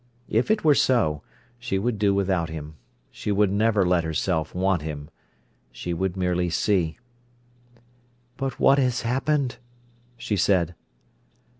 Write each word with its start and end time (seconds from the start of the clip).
If 0.29 0.49
it 0.49 0.63
were 0.63 0.73
so, 0.73 1.21
she 1.59 1.77
would 1.77 1.99
do 1.99 2.11
without 2.11 2.49
him. 2.49 2.73
She 3.11 3.31
would 3.31 3.51
never 3.51 3.85
let 3.85 4.03
herself 4.03 4.55
want 4.55 4.81
him. 4.81 5.11
She 5.71 5.93
would 5.93 6.17
merely 6.17 6.49
see. 6.49 6.97
"But 8.35 8.59
what 8.59 8.79
has 8.79 9.01
happened?" 9.03 9.57
she 10.17 10.37
said. 10.37 10.73